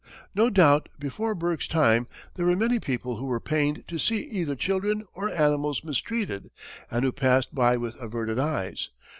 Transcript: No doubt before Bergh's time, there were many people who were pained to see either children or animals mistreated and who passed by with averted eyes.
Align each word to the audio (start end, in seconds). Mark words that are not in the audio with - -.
No 0.33 0.49
doubt 0.49 0.89
before 0.97 1.35
Bergh's 1.35 1.67
time, 1.67 2.07
there 2.33 2.47
were 2.47 2.55
many 2.55 2.79
people 2.79 3.17
who 3.17 3.25
were 3.27 3.39
pained 3.39 3.83
to 3.87 3.99
see 3.99 4.23
either 4.23 4.55
children 4.55 5.03
or 5.13 5.29
animals 5.29 5.83
mistreated 5.83 6.49
and 6.89 7.05
who 7.05 7.11
passed 7.11 7.53
by 7.53 7.77
with 7.77 8.01
averted 8.01 8.39
eyes. 8.39 8.89